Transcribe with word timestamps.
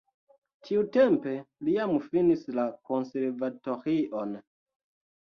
Tiutempe 0.67 1.33
li 1.67 1.75
jam 1.75 1.91
finis 2.05 2.41
la 2.59 2.65
konservatorion. 2.91 4.33